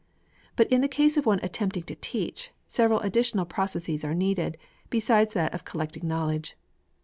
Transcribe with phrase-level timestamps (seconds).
[0.55, 4.57] But in the case of one attempting to teach, several additional processes are needed,
[4.89, 6.57] besides that of collecting knowledge.